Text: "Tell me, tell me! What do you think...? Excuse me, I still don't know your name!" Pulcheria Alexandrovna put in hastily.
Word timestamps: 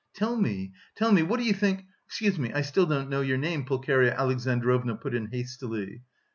"Tell 0.15 0.35
me, 0.35 0.73
tell 0.95 1.11
me! 1.11 1.21
What 1.21 1.39
do 1.39 1.45
you 1.45 1.53
think...? 1.53 1.85
Excuse 2.07 2.39
me, 2.39 2.51
I 2.51 2.61
still 2.61 2.87
don't 2.87 3.07
know 3.07 3.21
your 3.21 3.37
name!" 3.37 3.65
Pulcheria 3.65 4.15
Alexandrovna 4.17 4.95
put 4.95 5.13
in 5.13 5.27
hastily. 5.27 6.01